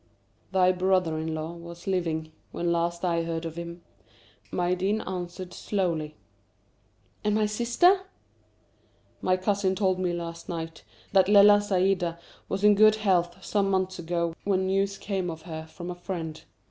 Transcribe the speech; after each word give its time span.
"Thy 0.51 0.71
brother 0.71 1.19
in 1.19 1.35
law 1.35 1.51
was 1.51 1.85
living 1.85 2.31
when 2.51 2.71
last 2.71 3.05
I 3.05 3.21
heard 3.21 3.45
of 3.45 3.55
him," 3.55 3.83
Maïeddine 4.51 5.07
answered, 5.07 5.53
slowly. 5.53 6.15
"And 7.23 7.35
my 7.35 7.45
sister?" 7.45 8.01
"My 9.21 9.37
cousin 9.37 9.75
told 9.75 9.99
me 9.99 10.11
last 10.11 10.49
night 10.49 10.83
that 11.11 11.29
Lella 11.29 11.59
Saïda 11.59 12.17
was 12.49 12.63
in 12.63 12.73
good 12.73 12.95
health 12.95 13.45
some 13.45 13.69
months 13.69 13.99
ago 13.99 14.33
when 14.43 14.65
news 14.65 14.97
came 14.97 15.29
of 15.29 15.43
her 15.43 15.67
from 15.67 15.91
a 15.91 15.93
friend." 15.95 16.45